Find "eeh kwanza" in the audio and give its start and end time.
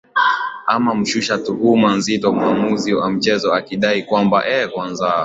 4.47-5.13